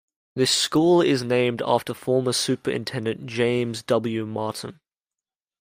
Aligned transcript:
The 0.35 0.47
school 0.47 1.03
is 1.03 1.23
named 1.23 1.61
after 1.63 1.93
former 1.93 2.33
Superintendent 2.33 3.27
James 3.27 3.83
W. 3.83 4.25
Martin. 4.25 4.79